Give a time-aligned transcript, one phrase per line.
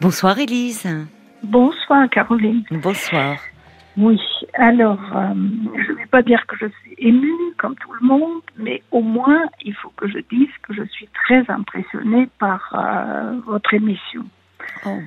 [0.00, 0.86] Bonsoir Élise.
[1.42, 2.64] Bonsoir Caroline.
[2.70, 3.36] Bonsoir.
[3.96, 4.20] Oui,
[4.54, 5.34] alors, euh,
[5.76, 9.02] je ne vais pas dire que je suis émue comme tout le monde, mais au
[9.02, 14.24] moins, il faut que je dise que je suis très impressionnée par euh, votre émission.
[14.84, 14.98] Oh,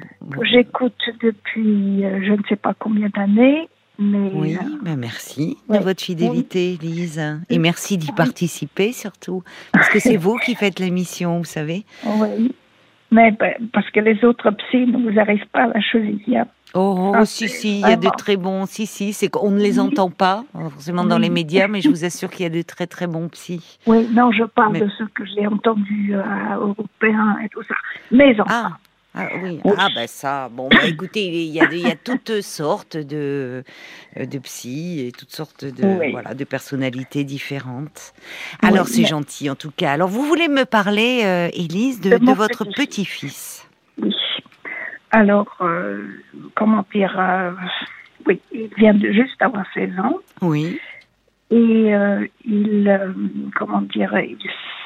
[0.44, 3.68] J'écoute depuis euh, je ne sais pas combien d'années,
[4.00, 4.32] mais...
[4.34, 5.80] Oui, ben merci ouais.
[5.80, 7.22] de votre fidélité, Élise.
[7.50, 9.44] Et merci d'y participer surtout.
[9.74, 11.84] Parce que c'est vous qui faites l'émission, vous savez.
[12.06, 12.54] oui.
[13.12, 16.38] Mais ben, parce que les autres psys ne vous arrivent pas à la cheville.
[16.38, 16.46] hein.
[16.74, 18.66] Oh, Ah, si, si, il y a de très bons.
[18.66, 21.88] Si, si, c'est qu'on ne les entend pas, euh, forcément dans les médias, mais je
[21.90, 23.80] vous assure qu'il y a de très, très bons psys.
[23.88, 26.22] Oui, non, je parle Mais- de ceux que j'ai entendus euh,
[26.60, 27.76] européens et tout ça.
[28.12, 28.78] Mais enfin, Ah,
[29.18, 29.60] ah oui.
[29.78, 33.64] Ah, ben ça, bon, bah, écoutez, il y, a, il y a toutes sortes de,
[34.18, 36.12] euh, de psys et toutes sortes de, Oui.
[36.12, 38.14] voilà, de personnalités différentes.
[38.64, 39.92] Oui, Alors, c'est mais- gentil, en tout cas.
[39.94, 43.66] Alors, vous voulez me parler, euh, Élise, de, De de mon votre petit-fils.
[43.66, 43.68] petit-fils?
[44.02, 44.16] Oui.
[45.12, 46.06] Alors, euh,
[46.56, 47.52] comment dire euh,
[48.26, 50.80] Oui, il vient de juste avoir 16 ans Oui.
[51.50, 53.14] Et euh, il, euh,
[53.56, 54.38] comment dire, il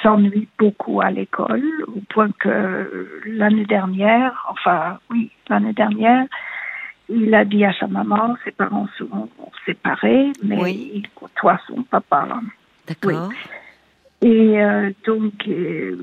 [0.03, 6.25] s'ennuie beaucoup à l'école au point que l'année dernière, enfin, oui, l'année dernière,
[7.09, 9.29] il a dit à sa maman, ses parents sont
[9.65, 10.91] séparés, mais Oui.
[10.95, 12.27] il côtoie son papa.
[12.87, 13.31] D'accord.
[14.21, 15.97] Et euh, donc, euh,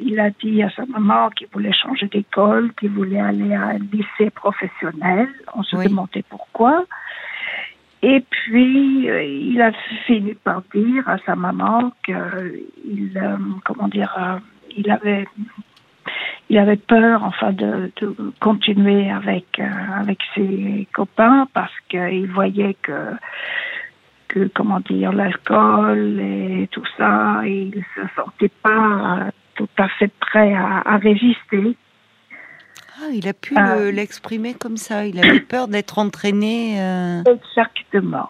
[0.00, 3.78] il a dit à sa maman qu'il voulait changer d'école, qu'il voulait aller à un
[3.78, 5.28] lycée professionnel.
[5.54, 5.88] On se Oui.
[5.88, 6.84] demandait pourquoi.
[8.02, 9.72] Et puis, euh, il a
[10.06, 14.38] fini par dire à sa maman qu'il, euh, comment dire, euh,
[14.76, 15.26] il avait,
[16.48, 17.92] il avait peur, enfin, de,
[18.40, 23.12] continuer avec avec ses copains parce qu'il voyait que
[24.28, 30.54] que comment dire l'alcool et tout ça, il se sentait pas tout à fait prêt
[30.54, 31.76] à résister.
[33.02, 33.76] Ah, il a pu Ah.
[33.76, 35.06] le- l'exprimer comme ça.
[35.06, 36.80] Il avait peur d'être entraîné.
[36.80, 37.22] euh.
[37.24, 38.28] Exactement,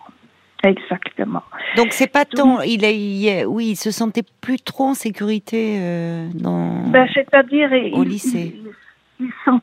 [0.65, 1.43] exactement.
[1.77, 2.61] Donc c'est pas tant.
[2.63, 6.89] Il a, il a- oui, il se sentait plus trop en sécurité euh, dans.
[6.89, 8.55] Ben, c'est-à-dire Au il- lycée.
[9.21, 9.61] Il, il sent-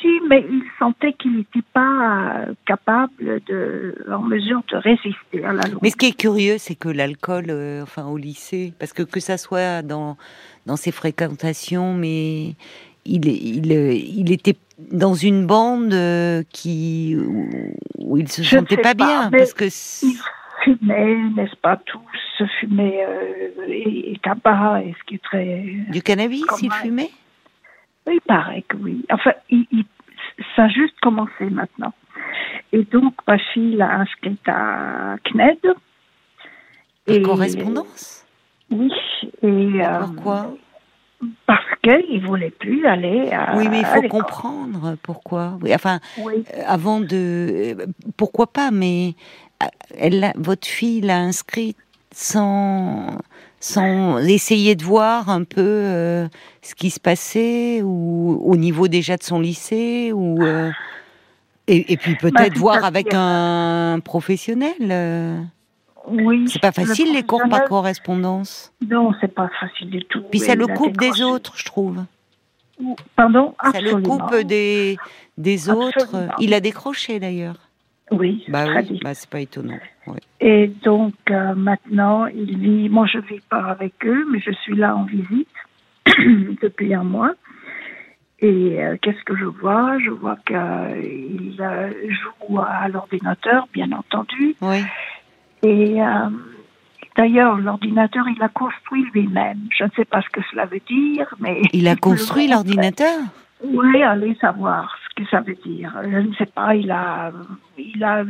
[0.00, 5.52] si, mais il sentait qu'il n'était pas euh, capable de, en mesure de résister à
[5.52, 5.78] la loi.
[5.82, 9.20] Mais ce qui est curieux, c'est que l'alcool, euh, enfin au lycée, parce que que
[9.20, 10.16] ça soit dans
[10.66, 12.54] dans ses fréquentations, mais
[13.04, 14.56] il il euh, il était
[14.92, 17.16] dans une bande euh, qui
[17.98, 20.18] où, il se Je sentait pas pas, bien parce que Ils
[20.64, 22.00] fumaient, n'est-ce pas, tous
[22.60, 27.10] fumaient euh, et, et tabac, et ce qui est très du cannabis, il fumait?
[28.10, 29.04] Il paraît que oui.
[29.10, 29.84] Enfin, il, il-
[30.56, 31.92] ça a juste commencé maintenant.
[32.72, 35.58] Et donc, ma fille l'a inscrite à CNED.
[37.06, 38.24] Par correspondance?
[38.70, 38.90] Oui.
[39.42, 40.54] Et, euh, Pourquoi?
[41.46, 45.58] Parce qu'il ne voulait plus aller à Oui, mais il faut comprendre pourquoi.
[45.62, 46.44] Oui, enfin, Oui.
[46.54, 47.06] euh, avant de,
[47.80, 47.86] euh,
[48.16, 49.14] pourquoi pas, mais
[49.62, 49.66] euh,
[49.98, 51.76] elle, votre fille l'a inscrite
[52.12, 53.18] sans,
[53.60, 56.28] sans essayer de voir un peu euh,
[56.62, 60.70] ce qui se passait ou au niveau déjà de son lycée ou euh,
[61.66, 65.46] et, et puis peut-être tout voir avec un professionnel.
[66.08, 66.44] Oui.
[66.48, 68.72] C'est pas Le facile les cours par correspondance.
[68.88, 70.22] Non, c'est pas facile du tout.
[70.30, 72.04] Puis ça le coupe des autres, je trouve.
[73.16, 74.18] Pardon Ça le Absolument.
[74.18, 74.96] coupe des
[75.36, 76.02] des autres.
[76.02, 76.32] Absolument.
[76.38, 77.56] Il a décroché d'ailleurs.
[78.10, 79.78] Oui, Bah oui, bah c'est pas étonnant.
[80.08, 80.18] ouais.
[80.40, 82.88] Et donc euh, maintenant, il vit.
[82.88, 85.48] Moi, je vis pas avec eux, mais je suis là en visite
[86.62, 87.32] depuis un mois.
[88.40, 89.98] Et euh, qu'est-ce que je vois?
[90.04, 90.56] Je vois qu'il
[91.60, 91.92] euh,
[92.48, 94.56] joue à l'ordinateur, bien entendu.
[94.62, 94.78] Oui.
[95.62, 96.06] Et euh,
[97.16, 99.58] d'ailleurs, l'ordinateur, il l'a construit lui-même.
[99.76, 103.18] Je ne sais pas ce que cela veut dire, mais Il a construit l'ordinateur?
[103.62, 105.92] Oui, allez savoir ce que ça veut dire.
[106.02, 106.74] Je ne sais pas.
[106.74, 107.30] Il a,
[107.76, 108.24] il a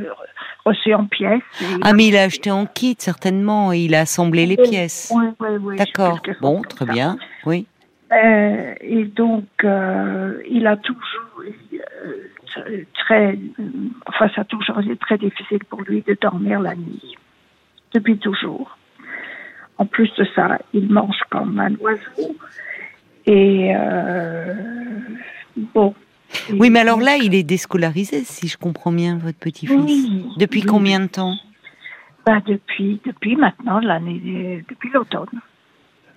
[0.65, 1.43] reçu en pièces.
[1.83, 5.13] Ah, mais il a acheté en kit, certainement, et il a assemblé les pièces.
[5.15, 5.77] Oui, oui, oui.
[5.77, 6.21] D'accord.
[6.41, 7.17] Bon, très bien.
[7.47, 7.67] Oui.
[8.13, 11.45] Euh, et donc, euh, il a toujours
[12.95, 13.39] très,
[14.07, 17.17] enfin, ça a toujours été très difficile pour lui de dormir la nuit,
[17.93, 18.77] depuis toujours.
[19.79, 22.37] En plus de ça, il mange comme un oiseau.
[23.27, 24.55] Et euh,
[25.57, 25.95] bon.
[26.53, 29.77] Oui, mais alors là, il est déscolarisé, si je comprends bien, votre petit-fils.
[29.77, 30.67] Oui, Depuis oui.
[30.67, 31.35] combien de temps?
[32.27, 35.41] Bah, depuis, depuis maintenant, l'année, depuis l'automne.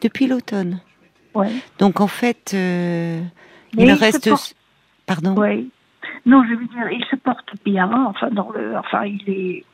[0.02, 0.82] Depuis l'automne?
[1.34, 1.52] Ouais.
[1.80, 3.22] Donc en fait, euh,
[3.78, 4.30] il reste.
[5.06, 5.36] Pardon?
[5.38, 5.72] Oui.
[6.26, 7.90] Non, je veux dire, il se porte bien.
[8.08, 9.66] Enfin, dans le, enfin, il est.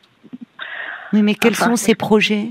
[1.13, 2.49] Oui, mais quels Enfin, sont ses projets?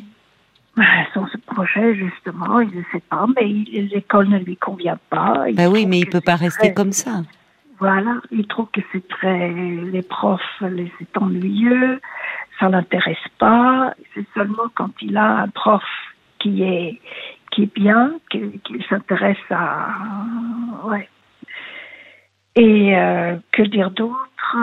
[1.13, 5.47] Son ce projet, justement, il ne sait pas, mais l'école ne lui convient pas.
[5.49, 7.23] Il Bah oui, mais il peut pas rester très- comme ça.
[7.81, 9.51] Voilà, il trouve que c'est très.
[9.51, 12.01] Les profs, les- c'est ennuyeux,
[12.61, 13.93] ça l'intéresse pas.
[14.15, 15.83] C'est seulement quand il a un prof
[16.39, 17.01] qui est,
[17.51, 19.89] qui est bien qu'il qu'il s'intéresse à.
[20.85, 21.09] Ouais.
[22.61, 24.57] Et euh, que dire d'autre?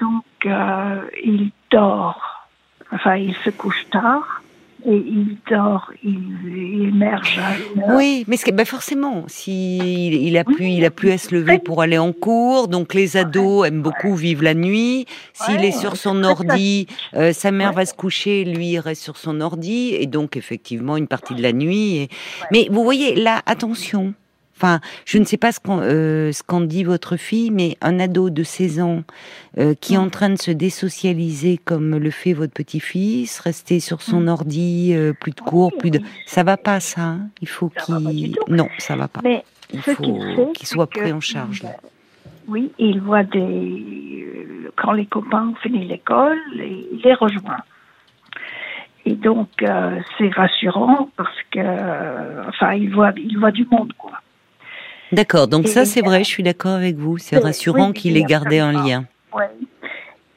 [0.00, 2.48] Donc, euh, il dort.
[2.92, 4.42] Enfin, il se couche tard.
[4.88, 7.94] Et il dort, il, émerge à.
[7.96, 9.78] Oui, mais c'est- ben forcément, si
[10.28, 12.94] il, a Oui, plus, il a plus à se lever pour aller en cours, donc
[12.94, 15.06] les ados aiment beaucoup vivre la nuit.
[15.32, 19.02] S'il Ouais, est sur son ordi, euh, sa mère va se coucher, lui il reste
[19.02, 21.96] sur son ordi, et donc effectivement une partie de la nuit.
[21.96, 22.08] et-
[22.52, 24.14] Mais vous voyez là, attention.
[24.56, 28.00] Enfin, je ne sais pas ce qu'en euh, ce qu'en dit votre fille, mais un
[28.00, 29.02] ado de 16 ans
[29.58, 34.00] euh, qui est en train de se désocialiser comme le fait votre petit-fils, rester sur
[34.00, 34.28] son Mm.
[34.28, 37.02] ordi, euh, plus de cours, Oui, plus de, ça va pas ça.
[37.02, 37.28] hein.
[37.42, 39.20] Il faut qu'il, non, ça va pas.
[39.22, 39.44] Mais
[39.74, 41.62] Il faut qu'il soit pris en charge.
[41.62, 41.70] là.
[42.48, 44.70] Oui, il voit des.
[44.76, 47.58] Quand les copains ont fini l'école, il les rejoint.
[49.04, 49.48] Et donc,
[50.16, 52.48] c'est rassurant parce que.
[52.48, 54.12] Enfin, il voit, il voit du monde, quoi.
[55.12, 55.48] D'accord.
[55.48, 56.20] Donc Et- ça, c'est vrai.
[56.24, 57.18] Je suis d'accord avec vous.
[57.18, 58.88] C'est Oui, rassurant oui, qu'il oui, ait gardé un absolument.
[58.88, 59.04] lien.
[59.34, 59.50] Ouais.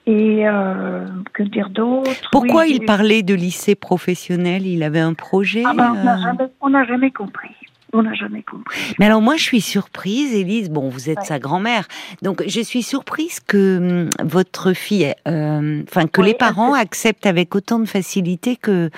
[0.08, 2.30] Et euh, que dire d'autre?
[2.32, 4.66] Pourquoi Oui, il parlait de lycée professionnel?
[4.66, 5.64] Il avait un projet.
[5.66, 7.50] Ah ben, on n'a euh, jamais, on n'a jamais compris.
[7.92, 8.78] On n'a jamais compris.
[9.00, 10.70] Mais alors moi, je suis surprise, Élise.
[10.70, 11.26] Bon, vous êtes Ouais.
[11.26, 11.88] sa grand-mère,
[12.22, 17.26] donc je suis surprise que hum, votre fille, euh, enfin que Oui, les parents acceptent
[17.26, 18.92] avec autant de facilité que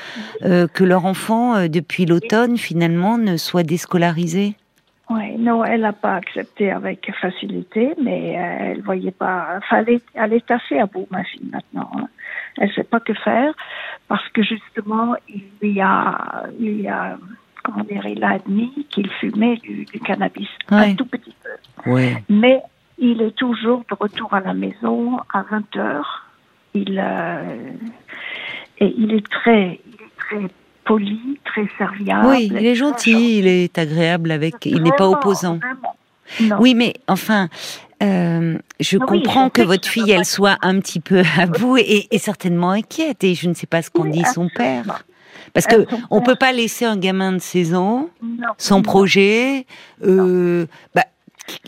[0.43, 4.55] euh, que leur enfant, euh, depuis l'automne, finalement, ne soit déscolarisé.
[5.31, 9.57] Oui, non, elle n'a pas accepté avec facilité, mais euh, elle voyait pas.
[9.57, 9.83] Enfin,
[10.13, 11.89] elle est, assez à bout, ma fille, maintenant.
[11.95, 12.07] hein.
[12.57, 13.53] Elle ne sait pas que faire
[14.07, 17.17] parce que justement, il y a, il y a
[17.63, 20.91] comment dire, il a admis qu'il fumait du, du cannabis Ouais.
[20.91, 21.89] un tout petit peu.
[21.91, 22.23] Ouais.
[22.29, 22.61] Mais
[22.97, 26.27] il est toujours de retour à la maison à 20 heures.
[26.73, 27.71] Il, euh,
[28.79, 30.47] et il est très, il est très
[30.85, 32.27] poli, très serviable.
[32.27, 35.59] Oui, il est gentil, il est agréable avec, il n'est pas opposant.
[36.59, 37.49] Oui, mais enfin,
[38.01, 41.77] euh, je oui, comprends je que votre fille, elle soit un petit peu à bout
[41.77, 43.23] et, et certainement inquiète.
[43.23, 45.03] Et je ne sais pas ce qu'en Oui, dit son père.
[45.53, 48.47] Parce Euh, que son on père- peut pas laisser un gamin de 16 ans Non,
[48.57, 48.81] sans non.
[48.83, 49.65] projet.
[50.05, 51.03] Euh, bah,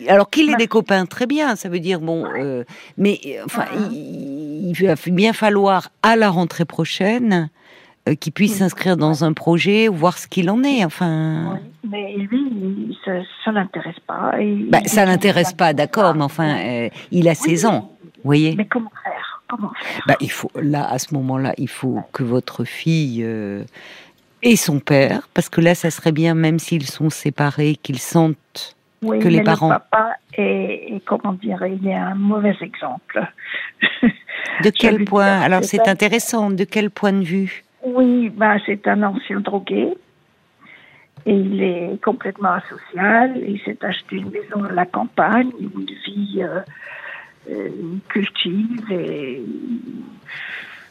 [0.07, 1.55] alors qu'il ait des copains, très bien.
[1.57, 2.63] Ça veut dire bon, euh,
[2.97, 7.49] mais enfin, il, il va bien falloir à la rentrée prochaine
[8.07, 8.57] euh, qu'il puisse Oui.
[8.59, 10.83] s'inscrire dans un projet, voir ce qu'il en est.
[10.85, 11.59] Enfin.
[11.83, 13.11] Oui, mais lui, ça,
[13.45, 14.33] ça l'intéresse pas.
[14.69, 18.55] Bah, ça l'intéresse pas, d'accord, mais enfin, euh, il a 16 ans, vous voyez.
[18.55, 19.41] Mais comment faire?
[19.47, 20.03] Comment faire?
[20.07, 23.63] Bah, il faut, là, à ce moment-là, il faut que votre fille euh,
[24.41, 28.75] et son père, parce que là, ça serait bien, même s'ils sont séparés, qu'ils sentent.
[29.01, 32.55] oui, que les mais parents- Le papa est, est, comment dire, il est un mauvais
[32.61, 33.25] exemple.
[34.63, 36.49] De quel point Alors, c'est intéressant.
[36.49, 37.63] De quel point de vue?
[37.83, 39.93] Oui, bah, c'est un ancien drogué.
[41.25, 43.37] Et il est complètement asocial.
[43.37, 46.59] Il s'est acheté une maison à la campagne, une vie euh,
[47.49, 49.41] euh, il cultive et,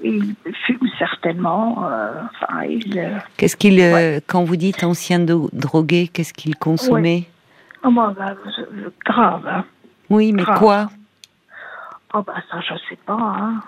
[0.02, 0.34] et il
[0.66, 1.86] fume certainement.
[1.86, 3.82] euh, enfin, il, Qu'est-ce qu'il,
[4.26, 7.24] quand vous dites ancien drogué, qu'est-ce qu'il consommait?
[7.84, 8.34] Oh, bah,
[9.04, 9.46] grave.
[9.46, 9.64] hein.
[10.08, 10.58] Oui, mais grave.
[10.58, 10.90] quoi?
[12.14, 13.16] Oh, bah, ça, je sais pas.
[13.18, 13.62] Hein.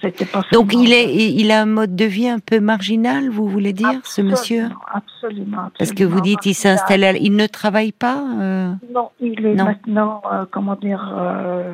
[0.00, 3.46] C'était pas Donc, il est, il a un mode de vie un peu marginal, vous
[3.48, 5.70] voulez dire, ce monsieur Absolument, Absolument.
[5.78, 8.22] Parce que vous diite, il s'installe à- il ne travaille pas.
[8.40, 9.64] euh, Non, il est Non.
[9.64, 11.72] maintenant, euh, comment dire, euh,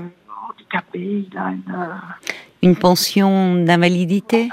[0.51, 1.27] handicapé.
[1.31, 1.63] Il a une.
[1.75, 1.87] euh,
[2.63, 4.49] Une pension d'invalidité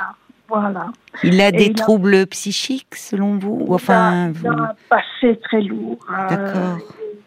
[0.49, 0.91] voilà.
[1.23, 4.59] Il a Et des il a- troubles psychiques, selon vous Ou Enfin, il, a, il
[4.59, 5.97] a un passé très lourd.
[6.11, 6.77] euh, D'accord.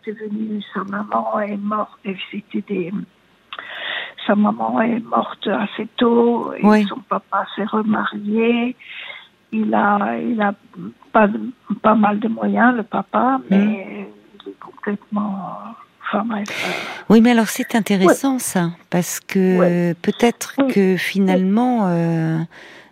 [0.07, 1.91] il est devenu, sa maman est morte.
[2.05, 2.93] Et c'était des.
[4.27, 6.53] Sa maman est morte assez tôt.
[6.55, 6.85] Et Oui.
[6.89, 8.75] Son papa s'est remarié.
[9.53, 10.53] Il a, il a
[11.13, 11.29] pas,
[11.83, 14.07] pas mal de moyens, le papa, mais Mm.
[14.45, 15.39] il est complètement.
[16.09, 17.05] Enfin bref.
[17.09, 22.39] oui, mais alors c'est intéressant ça, parce que peut-être que finalement, euh,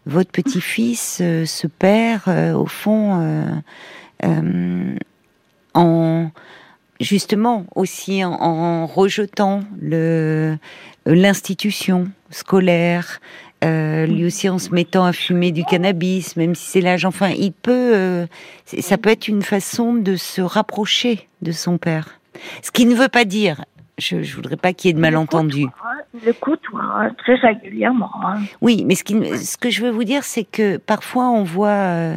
[0.07, 3.21] votre petit-fils euh, se perd euh, au fond
[4.25, 4.97] euh,
[5.75, 6.31] en
[7.05, 10.57] justement aussi en, en rejetant le
[11.07, 13.21] l'institution scolaire,
[13.63, 17.05] euh, lui aussi en se mettant à fumer du cannabis, même si c'est l'âge.
[17.05, 18.27] Enfin, il peut, euh,
[18.65, 22.21] ça peut être une façon de se rapprocher de son père.
[22.63, 23.65] Ce qui ne veut pas dire,
[23.99, 25.67] je, je voudrais pas qu'il y ait de malentendu.
[26.15, 28.11] Il le côtoie, très régulièrement.
[28.27, 28.41] hein.
[28.63, 31.69] Oui, mais ce, qui, ce que je veux vous dire, c'est que parfois on voit
[31.69, 32.17] euh,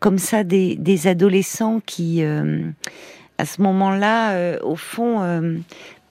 [0.00, 2.22] comme ça des, des adolescents qui,
[3.38, 5.58] à ce moment-là, euh, au fond, euh,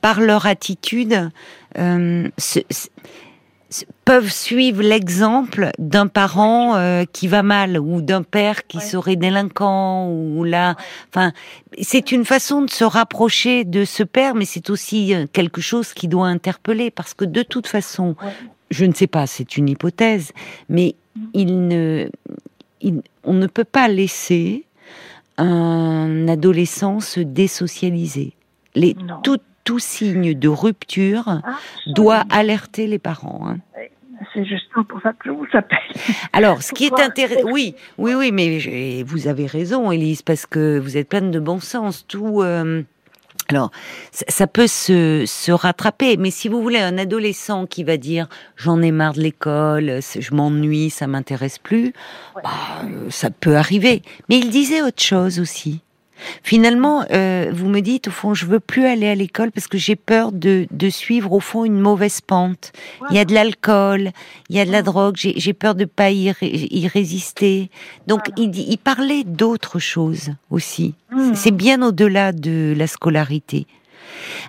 [0.01, 1.29] par leur attitude,
[1.77, 2.29] euh,
[4.03, 10.43] peuvent suivre l'exemple d'un parent qui va mal ou d'un père qui serait délinquant ou
[10.43, 10.75] là.
[11.07, 11.31] Enfin
[11.79, 16.09] c'est une façon de se rapprocher de ce père mais c'est aussi quelque chose qui
[16.09, 18.17] doit interpeller parce que de toute façon
[18.71, 20.33] je ne sais pas c'est une hypothèse
[20.67, 21.21] mais mm.
[21.33, 22.09] il ne
[23.23, 24.65] on ne peut pas laisser
[25.37, 28.33] un adolescent se désocialiser
[28.75, 31.41] les tout, tout signe de rupture
[31.87, 33.57] doit alerter les parents hein.
[34.33, 35.79] C'est justement pour ça que je vous appelle.
[36.31, 40.77] Alors, ce qui est intéressant, oui, oui, oui, mais vous avez raison, Élise, parce que
[40.77, 42.05] vous êtes pleine de bon sens.
[42.07, 42.83] Tout, euh,
[43.51, 43.69] alors,
[44.11, 48.81] ça peut se, se, rattraper, mais si vous voulez un adolescent qui va dire j'en
[48.81, 51.91] ai marre de l'école, je m'ennuie, ça m'intéresse plus,
[52.35, 52.49] bah,
[52.85, 54.03] euh, ça peut arriver.
[54.29, 55.81] Mais il disait autre chose aussi.
[56.43, 59.77] Finalement, euh, vous me dites, au fond, je veux plus aller à l'école parce que
[59.77, 62.71] j'ai peur de, de, suivre, au fond, une mauvaise pente.
[63.09, 64.11] Il y a de l'alcool,
[64.49, 67.69] il y a de la drogue, j'ai peur de pas y, y résister.
[68.07, 70.95] Donc, il, il, parlait d'autres choses aussi.
[71.11, 71.33] Hmm.
[71.33, 73.67] C'est bien au-delà de la scolarité.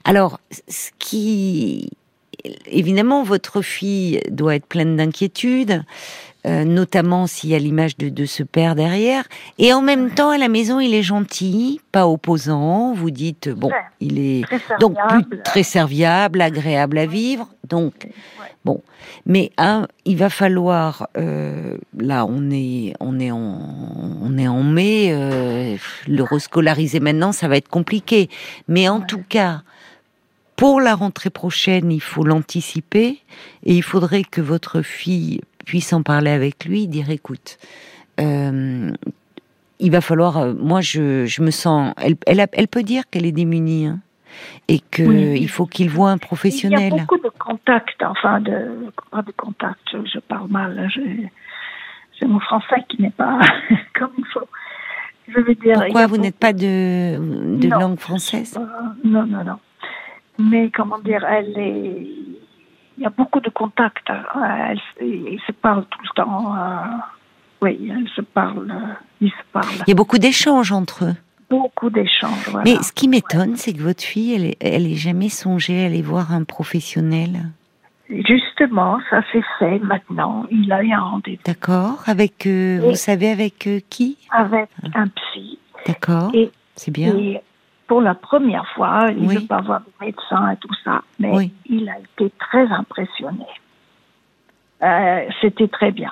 [0.05, 1.91] Alors, ce qui...
[2.67, 5.85] Évidemment, votre fille doit être pleine d'inquiétude.
[6.45, 9.23] Euh, notamment s'il y a l'image de, de, ce père derrière.
[9.59, 12.93] Et en même temps, à la maison, il est gentil, pas opposant.
[12.95, 13.71] Vous dites, bon,
[14.01, 14.43] il est
[14.81, 14.97] donc
[15.45, 17.49] très serviable, agréable à vivre.
[17.69, 18.09] Donc,
[18.65, 18.83] bon,
[19.25, 21.07] mais hein, il va falloir.
[21.17, 25.11] Euh, là, on est, on est en, on est en mai.
[25.13, 25.77] Euh,
[26.09, 28.29] le rescolariser maintenant, ça va être compliqué.
[28.67, 29.63] Mais en tout cas.
[30.55, 33.19] Pour la rentrée prochaine, il faut l'anticiper
[33.65, 37.59] et il faudrait que votre fille puisse en parler avec lui, dire écoute,
[38.21, 38.91] euh,
[39.79, 40.39] il va falloir.
[40.39, 41.93] Euh, moi, je, je me sens.
[41.97, 43.87] Elle, elle, elle peut dire qu'elle est démunie.
[43.87, 44.01] Hein,
[44.69, 46.93] et qu'il faut qu'il voit un professionnel.
[46.93, 50.89] Il y a beaucoup de contacts, enfin, de, pas de contacts, je, parle mal, hein,
[50.95, 53.41] j'ai mon français qui n'est pas
[53.95, 54.49] comme il faut.
[55.29, 58.59] Je veux dire, Pourquoi vous n'êtes pas de, de langue française?
[59.05, 59.59] Non, non, non.
[60.39, 62.07] Mais comment dire, elle est,
[62.97, 64.11] il y a beaucoup de contacts.
[64.11, 66.57] Euh, ils se parlent tout le temps.
[66.57, 66.85] Euh,
[67.63, 68.73] oui, ils se parlent.
[69.21, 69.67] Ils se parlent.
[69.87, 71.15] Il y a beaucoup d'échanges entre eux.
[71.51, 72.49] Beaucoup d'échanges.
[72.51, 72.65] Voilà.
[72.65, 76.03] Mais ce qui m'étonne, c'est que votre fille, elle, elle est jamais songée à aller
[76.03, 77.51] voir un professionnel.
[78.09, 80.47] Justement, ça s'est fait maintenant.
[80.51, 81.43] Il a eu un rendez-vous.
[81.45, 82.03] D'accord.
[82.07, 84.19] Avec, euh, vous savez, avec qui?
[84.31, 85.59] Avec un psy.
[85.87, 86.33] D'accord.
[86.75, 87.15] C'est bien
[87.93, 91.51] pour la première fois, il ne veut pas voir de médecin et tout ça, mais
[91.67, 93.45] il a été très impressionné.
[94.83, 96.11] Euh, c'était très bien.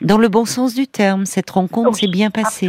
[0.00, 2.68] Dans le bon sens du terme, cette rencontre s'est bien passée.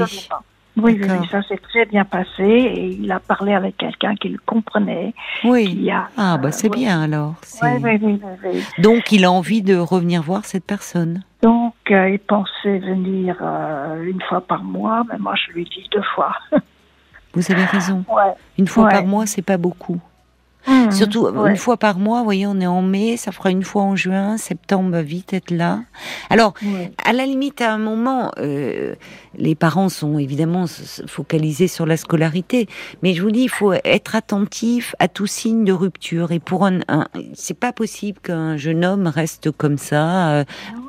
[0.77, 4.39] Oui, oui, ça s'est très bien passé et il a parlé avec quelqu'un qui le
[4.45, 5.15] comprenait.
[5.43, 5.89] Oui.
[6.15, 7.33] ah, bah c'est bien alors.
[7.63, 11.23] Oui, oui, oui, Donc il a envie de revenir voir cette personne.
[11.41, 15.89] Donc euh, il pensait venir euh, une fois par mois, mais moi je lui dis
[15.91, 16.35] deux fois.
[17.33, 18.03] Vous avez raison.
[18.57, 19.99] Une fois par mois, c'est pas beaucoup.
[20.67, 23.63] Mmh, Surtout une fois par mois, vous voyez, on est en mai, ça fera une
[23.63, 25.81] fois en juin, septembre va vite être là.
[26.29, 26.53] Alors,
[27.03, 28.95] à la limite, à un moment, euh,
[29.35, 30.65] les parents sont évidemment
[31.07, 32.67] focalisés sur la scolarité,
[33.01, 36.31] mais je vous dis, il faut être attentif à tout signe de rupture.
[36.31, 36.79] Et pour un,
[37.33, 40.29] c'est pas possible qu'un jeune homme reste comme ça.
[40.29, 40.43] Euh,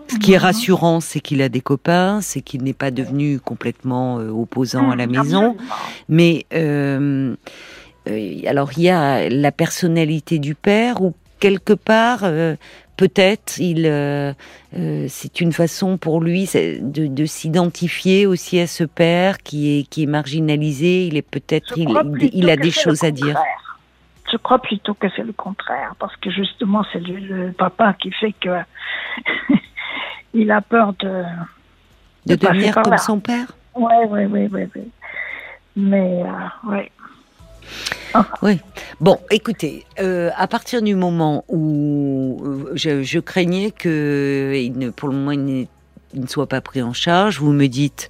[0.09, 4.19] ce qui est rassurant, c'est qu'il a des copains, c'est qu'il n'est pas devenu complètement
[4.19, 5.57] euh, opposant à la mmh, maison,
[6.09, 7.35] mais euh, euh,
[8.07, 12.57] alors il y a la personnalité du père ou quelque part euh,
[12.97, 14.33] peut-être il euh,
[15.09, 20.05] c'est une façon pour lui de, de s'identifier aussi à ce père qui est qui
[20.05, 21.07] est marginalisé.
[21.07, 21.89] Il est peut-être il,
[22.33, 23.39] il, a des choses à dire.
[24.31, 28.35] je crois plutôt que c'est le contraire parce que justement c'est le, papa qui fait
[28.41, 28.59] que
[30.35, 31.25] il a peur de
[32.27, 33.49] de, devenir comme son père?
[33.75, 34.91] Oui oui oui oui oui
[35.77, 36.23] mais
[36.69, 36.91] ouais
[38.43, 38.59] oui.
[39.01, 45.17] Bon, écoutez, euh, à partir du moment où euh, je, craignais que, il pour le
[45.17, 45.67] moment, il,
[46.15, 48.09] ne soit pas pris en charge, vous me dites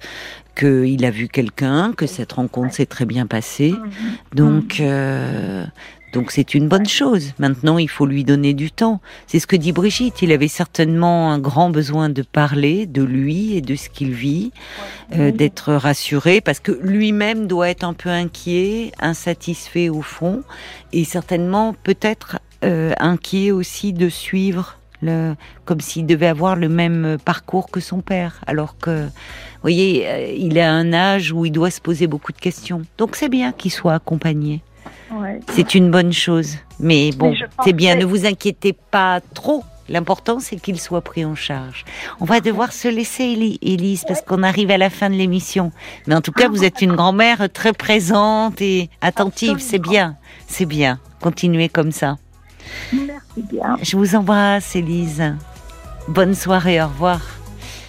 [0.55, 3.71] qu'il a vu quelqu'un, que cette rencontre s'est très bien passée.
[3.73, 4.35] Mm-hmm.
[4.35, 5.65] Donc, euh,
[6.15, 7.33] donc c'est une bonne chose.
[7.39, 9.01] Maintenant, il faut lui donner du temps.
[9.27, 10.21] C'est ce que dit Brigitte.
[10.21, 14.53] Il avait certainement un grand besoin de parler de lui et de ce qu'il vit,
[15.13, 20.43] euh, d'être rassuré, parce que lui-même doit être un peu inquiet, insatisfait au fond,
[20.93, 27.17] et certainement peut-être euh, inquiet aussi de suivre le, comme s'il devait avoir le même
[27.25, 31.51] parcours que son père, alors que, vous voyez, euh, il a un âge où il
[31.51, 32.83] doit se poser beaucoup de questions.
[32.97, 34.61] Donc c'est bien qu'il soit accompagné.
[35.11, 35.39] Ouais.
[35.53, 36.55] C'est une bonne chose.
[36.79, 37.33] Mais bon,
[37.63, 39.63] c'est bien, ne vous inquiétez pas trop.
[39.87, 41.85] L'important, c'est qu'il soit pris en charge.
[42.19, 45.71] On va devoir se laisser, Élise, parce qu'on arrive à la fin de l'émission.
[46.07, 49.59] Mais en tout cas, vous êtes une grand-mère très présente et attentive.
[49.59, 50.99] C'est bien, c'est bien.
[51.21, 52.17] Continuez comme ça.
[52.91, 53.77] Merci bien.
[53.83, 55.35] Je vous embrasse, Élise.
[56.07, 57.21] Bonne soirée, au revoir.